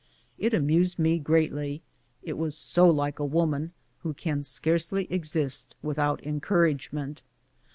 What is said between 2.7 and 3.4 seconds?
like a